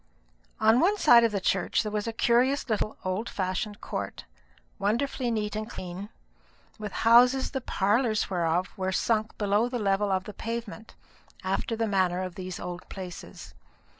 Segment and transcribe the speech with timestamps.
[0.59, 4.25] On one side of the church there was a curious little old fashioned court,
[4.79, 6.09] wonderfully neat and clean,
[6.79, 10.95] with houses the parlours whereof were sunk below the level of the pavement,
[11.43, 13.53] after the manner of these old places.